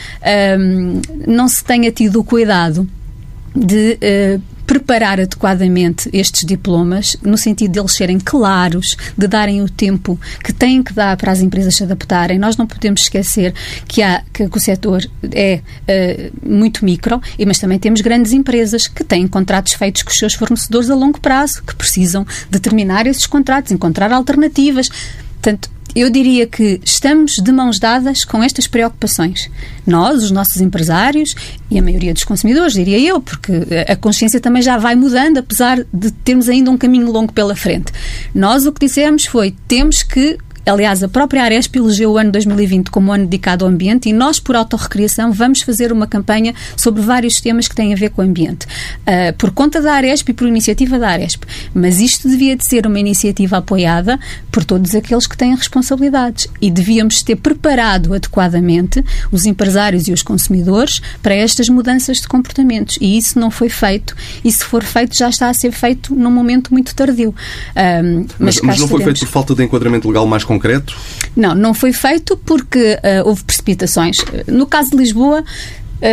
[1.27, 2.87] não se tenha tido o cuidado
[3.57, 3.99] de
[4.37, 10.21] uh, preparar adequadamente estes diplomas, no sentido de eles serem claros, de darem o tempo
[10.45, 12.39] que têm que dar para as empresas se adaptarem.
[12.39, 13.55] Nós não podemos esquecer
[13.87, 15.03] que, há, que o setor
[15.33, 20.19] é uh, muito micro, mas também temos grandes empresas que têm contratos feitos com os
[20.19, 24.91] seus fornecedores a longo prazo, que precisam de terminar esses contratos, encontrar alternativas.
[25.41, 29.51] Portanto, eu diria que estamos de mãos dadas com estas preocupações.
[29.87, 31.35] Nós, os nossos empresários
[31.71, 33.53] e a maioria dos consumidores, diria eu, porque
[33.89, 37.93] a consciência também já vai mudando, apesar de termos ainda um caminho longo pela frente.
[38.35, 42.91] Nós o que dissemos foi: temos que Aliás, a própria Aresp elegeu o ano 2020
[42.91, 47.41] como ano dedicado ao ambiente e nós, por autorrecriação, vamos fazer uma campanha sobre vários
[47.41, 48.67] temas que têm a ver com o ambiente.
[48.67, 51.45] Uh, por conta da Aresp e por iniciativa da Aresp.
[51.73, 54.19] Mas isto devia de ser uma iniciativa apoiada
[54.53, 60.23] por todos aqueles que têm responsabilidades e devíamos ter preparado adequadamente os empresários e os
[60.23, 62.99] consumidores para estas mudanças de comportamentos.
[63.01, 66.31] E isso não foi feito e, se for feito, já está a ser feito num
[66.31, 67.31] momento muito tardio.
[67.31, 70.58] Uh, mas, mas, mas não foi feito por falta de enquadramento legal mais concreto?
[70.59, 70.97] Concreto?
[71.37, 74.17] Não, não foi feito porque uh, houve precipitações.
[74.47, 75.45] No caso de Lisboa,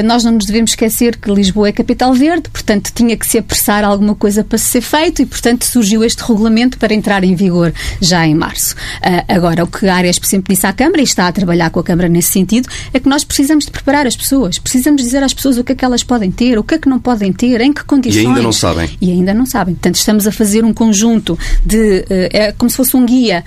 [0.03, 3.83] nós não nos devemos esquecer que Lisboa é capital verde, portanto tinha que se apressar
[3.83, 8.25] alguma coisa para ser feito e, portanto, surgiu este regulamento para entrar em vigor já
[8.25, 8.75] em março.
[8.75, 11.79] Uh, agora, o que a Aresp sempre disse à Câmara, e está a trabalhar com
[11.79, 15.33] a Câmara nesse sentido, é que nós precisamos de preparar as pessoas, precisamos dizer às
[15.33, 17.61] pessoas o que é que elas podem ter, o que é que não podem ter,
[17.61, 18.23] em que condições.
[18.23, 18.89] E ainda não sabem.
[19.01, 19.75] E ainda não sabem.
[19.75, 21.99] Portanto, estamos a fazer um conjunto de.
[21.99, 23.43] Uh, é como se fosse um guia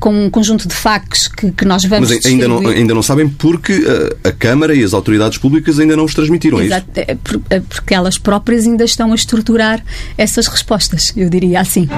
[0.00, 2.10] com um conjunto de factos que, que nós vamos.
[2.10, 3.84] Mas ainda não, ainda não sabem porque
[4.24, 7.42] a Câmara e as autoridades públicas ainda não os transmitiram, Exato, é isso?
[7.50, 9.82] É, porque elas próprias ainda estão a estruturar
[10.16, 11.88] essas respostas, eu diria assim.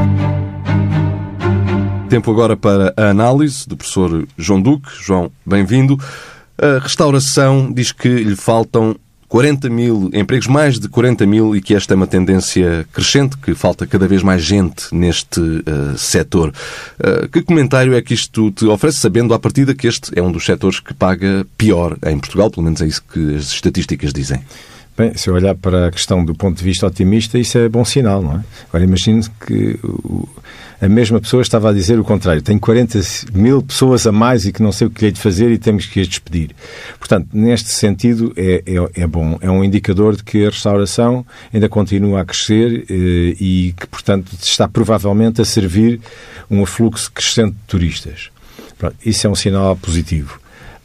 [2.09, 4.89] Tempo agora para a análise do professor João Duque.
[5.01, 5.99] João, bem-vindo.
[6.59, 8.97] A restauração diz que lhe faltam
[9.31, 13.55] 40 mil empregos, mais de 40 mil, e que esta é uma tendência crescente, que
[13.55, 16.53] falta cada vez mais gente neste uh, setor.
[16.99, 20.33] Uh, que comentário é que isto te oferece, sabendo à partida que este é um
[20.33, 24.41] dos setores que paga pior em Portugal, pelo menos é isso que as estatísticas dizem?
[24.99, 27.85] Bem, se eu olhar para a questão do ponto de vista otimista, isso é bom
[27.85, 28.45] sinal, não é?
[28.69, 29.79] Agora imagine que
[30.81, 32.41] a mesma pessoa estava a dizer o contrário.
[32.41, 32.99] Tem 40
[33.35, 35.85] mil pessoas a mais e que não sei o que lhe de fazer e temos
[35.85, 36.51] que as despedir.
[36.99, 39.39] Portanto, neste sentido, é, é, é bom.
[39.43, 44.33] É um indicador de que a restauração ainda continua a crescer eh, e que, portanto,
[44.41, 46.01] está provavelmente a servir
[46.51, 48.31] um afluxo crescente de turistas.
[48.79, 50.41] Pronto, isso é um sinal positivo.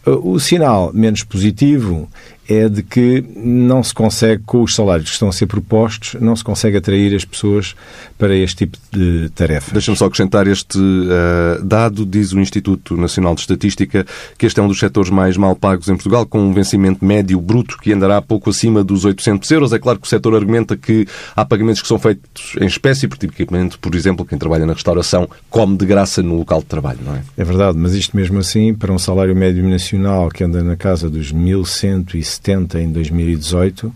[0.05, 2.07] O sinal menos positivo
[2.47, 6.35] é de que não se consegue, com os salários que estão a ser propostos, não
[6.35, 7.75] se consegue atrair as pessoas
[8.17, 9.71] para este tipo de tarefa.
[9.71, 14.05] Deixa-me só acrescentar este uh, dado, diz o Instituto Nacional de Estatística,
[14.37, 17.39] que este é um dos setores mais mal pagos em Portugal, com um vencimento médio
[17.41, 19.73] bruto que andará pouco acima dos 800 euros.
[19.73, 23.27] É claro que o setor argumenta que há pagamentos que são feitos em espécie, porque
[23.27, 27.15] tipicamente, por exemplo, quem trabalha na restauração come de graça no local de trabalho, não
[27.15, 27.23] é?
[27.37, 31.09] É verdade, mas isto mesmo assim, para um salário médio nacional que anda na casa
[31.09, 33.93] dos 1.160 70 em 2018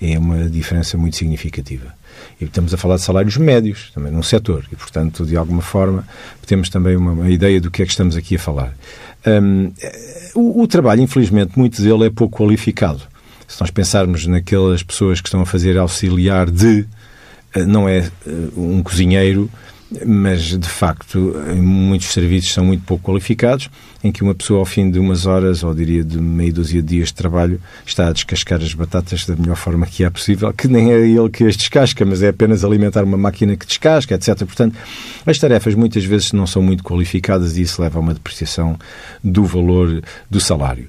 [0.00, 1.94] é uma diferença muito significativa.
[2.40, 6.06] E estamos a falar de salários médios, também num setor, e, portanto, de alguma forma,
[6.46, 8.74] temos também uma, uma ideia do que é que estamos aqui a falar.
[9.26, 9.72] Um,
[10.34, 13.02] o, o, trabalho, infelizmente, muito dele é pouco qualificado.
[13.48, 16.86] Se nós pensarmos naquelas pessoas que estão a fazer auxiliar de,
[17.54, 18.10] eh, não é eh,
[18.56, 19.50] um cozinheiro,
[20.04, 23.70] mas de facto muitos serviços são muito pouco qualificados
[24.06, 26.88] em que uma pessoa, ao fim de umas horas, ou diria de meia dúzia de
[26.88, 30.68] dias de trabalho, está a descascar as batatas da melhor forma que é possível, que
[30.68, 34.38] nem é ele que as descasca, mas é apenas alimentar uma máquina que descasca, etc.
[34.38, 34.76] Portanto,
[35.24, 38.78] as tarefas muitas vezes não são muito qualificadas e isso leva a uma depreciação
[39.22, 40.88] do valor do salário.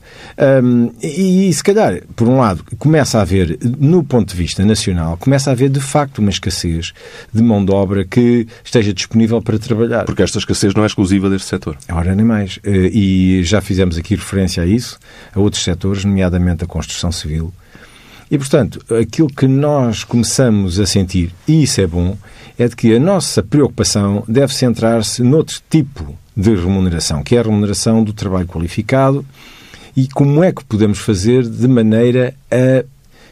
[0.63, 4.63] Um, e, e, se calhar, por um lado, começa a haver, no ponto de vista
[4.63, 6.93] nacional, começa a haver de facto uma escassez
[7.33, 10.05] de mão de obra que esteja disponível para trabalhar.
[10.05, 11.77] Porque esta escassez não é exclusiva deste setor.
[11.89, 12.59] Ora, nem mais.
[12.63, 14.99] Eh, e e já fizemos aqui referência a isso,
[15.33, 17.53] a outros setores, nomeadamente a construção civil.
[18.29, 22.17] E, portanto, aquilo que nós começamos a sentir, e isso é bom,
[22.57, 27.43] é de que a nossa preocupação deve centrar-se noutro tipo de remuneração, que é a
[27.43, 29.25] remuneração do trabalho qualificado
[29.95, 32.83] e como é que podemos fazer de maneira a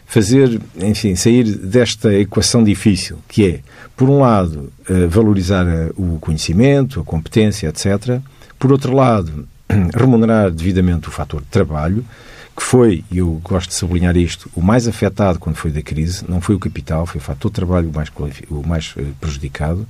[0.05, 3.59] fazer, enfim, sair desta equação difícil, que é,
[3.95, 8.19] por um lado, eh, valorizar eh, o conhecimento, a competência, etc.
[8.59, 9.47] Por outro lado,
[9.95, 12.05] remunerar devidamente o fator de trabalho,
[12.55, 16.23] que foi, e eu gosto de sublinhar isto, o mais afetado quando foi da crise,
[16.27, 18.09] não foi o capital, foi o fator de trabalho o mais,
[18.49, 19.85] o mais eh, prejudicado.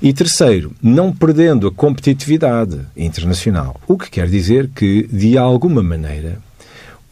[0.00, 6.38] E terceiro, não perdendo a competitividade internacional, o que quer dizer que, de alguma maneira,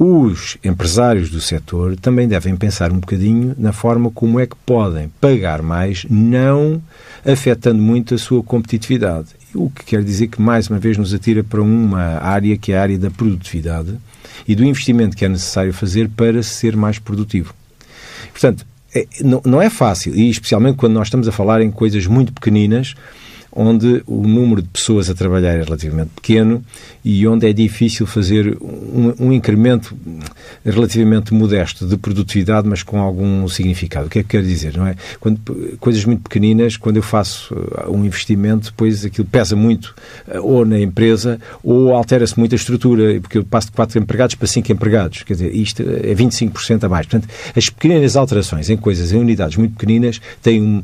[0.02, 5.12] os empresários do setor também devem pensar um bocadinho na forma como é que podem
[5.20, 6.82] pagar mais, não
[7.22, 9.28] afetando muito a sua competitividade.
[9.54, 12.78] O que quer dizer que, mais uma vez, nos atira para uma área que é
[12.78, 13.94] a área da produtividade
[14.48, 17.54] e do investimento que é necessário fazer para ser mais produtivo.
[18.32, 22.06] Portanto, é, não, não é fácil, e especialmente quando nós estamos a falar em coisas
[22.06, 22.94] muito pequeninas,
[23.52, 26.64] onde o número de pessoas a trabalhar é relativamente pequeno
[27.04, 29.96] e onde é difícil fazer um, um, incremento
[30.64, 34.06] relativamente modesto de produtividade, mas com algum significado.
[34.06, 34.76] O que é que quero dizer?
[34.76, 34.94] Não é?
[35.18, 35.40] Quando,
[35.80, 39.94] coisas muito pequeninas, quando eu faço uh, um investimento, depois aquilo pesa muito
[40.28, 44.34] uh, ou na empresa ou altera-se muito a estrutura, porque eu passo de 4 empregados
[44.34, 45.22] para 5 empregados.
[45.22, 47.06] Quer dizer, isto é 25% a mais.
[47.06, 50.82] Portanto, as pequenas alterações em coisas, em unidades muito pequeninas, têm um,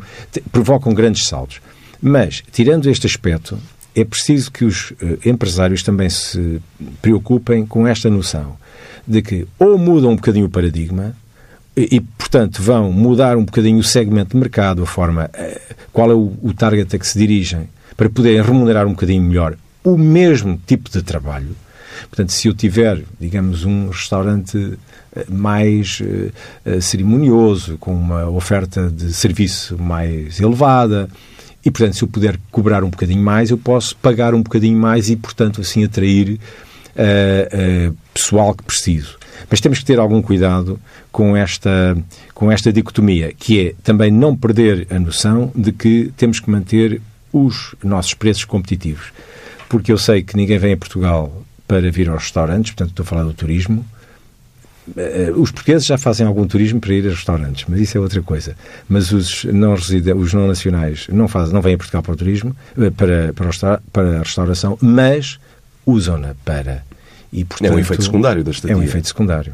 [0.50, 1.60] provocam grandes saltos.
[2.00, 3.58] Mas, tirando este aspecto,
[3.94, 6.60] é preciso que os uh, empresários também se
[7.00, 8.56] preocupem com esta noção
[9.06, 11.16] de que ou mudam um bocadinho o paradigma
[11.76, 16.14] e, portanto, vão mudar um bocadinho o segmento de mercado, a forma, uh, qual é
[16.14, 20.90] o, target a que se dirigem, para poderem remunerar um bocadinho melhor o mesmo tipo
[20.90, 21.56] de trabalho.
[22.08, 24.76] Portanto, se eu tiver, digamos, um restaurante
[25.14, 26.02] eh, mais
[26.80, 31.08] cerimonioso, com uma oferta de serviço mais elevada,
[31.66, 35.10] e, portanto, se eu puder cobrar um bocadinho mais, eu posso pagar um bocadinho mais
[35.10, 36.38] e, portanto, assim atrair
[36.94, 39.18] uh, uh, pessoal que preciso.
[39.50, 40.78] Mas temos que ter algum cuidado
[41.10, 41.98] com esta,
[42.32, 47.02] com esta dicotomia, que é também não perder a noção de que temos que manter
[47.32, 49.12] os nossos preços competitivos.
[49.68, 53.06] Porque eu sei que ninguém vem a Portugal para vir aos restaurantes, portanto estou a
[53.06, 53.84] falar do turismo,
[55.36, 58.56] os portugueses já fazem algum turismo para ir a restaurantes, mas isso é outra coisa.
[58.88, 62.54] Mas os não os não nacionais não fazem, não vêm a Portugal para o turismo,
[62.78, 65.38] eh, para, para, para a restauração, mas
[65.84, 66.84] usam-na para.
[67.32, 68.74] E, portanto, é um efeito secundário da estadia.
[68.74, 69.52] É um efeito secundário.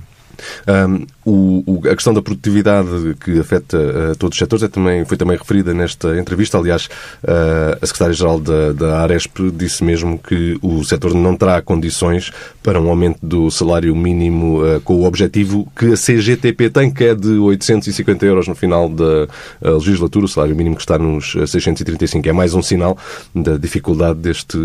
[0.66, 2.88] Um, o, a questão da produtividade
[3.20, 6.58] que afeta uh, todos os setores é também, foi também referida nesta entrevista.
[6.58, 6.86] Aliás,
[7.22, 12.32] uh, a Secretária-Geral da, da Aresp disse mesmo que o setor não terá condições
[12.62, 17.04] para um aumento do salário mínimo uh, com o objetivo que a CGTP tem, que
[17.04, 19.28] é de 850 euros no final da
[19.60, 22.28] legislatura, o salário mínimo que está nos 635.
[22.28, 22.96] É mais um sinal
[23.34, 24.58] da dificuldade deste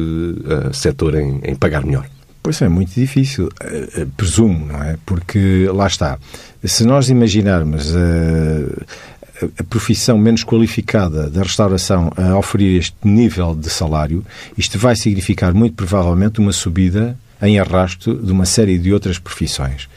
[0.74, 2.17] setor em, em pagar melhor.
[2.48, 4.96] Pois é, muito difícil, eh, eh, presumo, não é?
[5.06, 6.18] Porque lá está.
[6.64, 13.54] Se nós imaginarmos a, eh, a profissão menos qualificada da restauração a oferir este nível
[13.54, 14.26] de salário,
[14.58, 19.90] isto vai significar muito provavelmente uma subida em arrasto de uma série de outras profissões.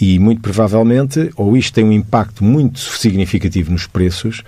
[0.00, 4.42] E muito provavelmente, ou isto tem um impacto muito significativo nos preços,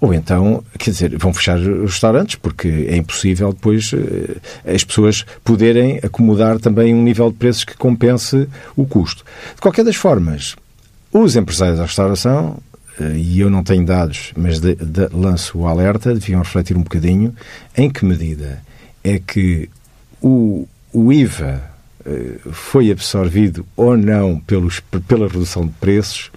[0.00, 5.26] ou então, quer dizer, vão fechar os restaurantes porque é impossível depois eh, as pessoas
[5.44, 9.24] poderem acomodar também um nível de preços que compense o custo.
[9.54, 10.56] De qualquer das formas,
[11.12, 12.58] os empresários da restauração,
[12.98, 16.82] eh, e eu não tenho dados, mas de, de, lanço o alerta, deviam refletir um
[16.82, 17.34] bocadinho
[17.76, 18.62] em que medida
[19.04, 19.68] é que
[20.22, 21.62] o, o IVA
[22.06, 26.30] eh, foi absorvido ou não pelos, pela redução de preços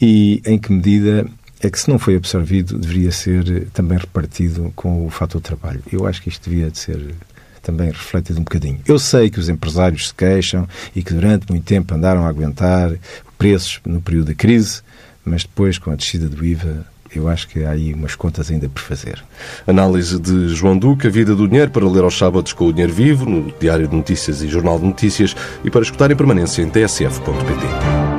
[0.00, 1.24] e em que medida
[1.60, 5.82] é que se não foi absorvido, deveria ser eh, também repartido com o fator trabalho.
[5.90, 7.14] Eu acho que isto devia de ser
[7.62, 8.78] também refletido um bocadinho.
[8.86, 12.92] Eu sei que os empresários se queixam e que durante muito tempo andaram a aguentar
[13.36, 14.82] preços no período da crise,
[15.24, 18.68] mas depois, com a descida do IVA, eu acho que há aí umas contas ainda
[18.68, 19.22] por fazer.
[19.66, 22.92] Análise de João Duque, a vida do dinheiro, para ler aos sábados com o Dinheiro
[22.92, 25.34] Vivo, no Diário de Notícias e Jornal de Notícias,
[25.64, 28.15] e para escutar em permanência em tsf.pt.